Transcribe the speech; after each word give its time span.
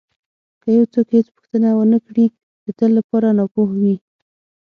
که 0.61 0.67
یو 0.77 0.83
څوک 0.93 1.07
هېڅ 1.17 1.27
پوښتنه 1.35 1.67
ونه 1.73 1.99
کړي 2.05 2.25
د 2.65 2.67
تل 2.77 2.91
لپاره 2.97 3.27
ناپوه 3.37 3.69
وي. 3.81 3.95